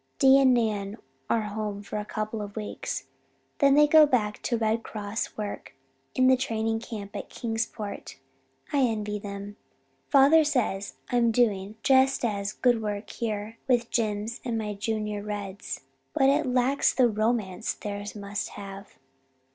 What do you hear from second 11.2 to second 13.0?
doing just as good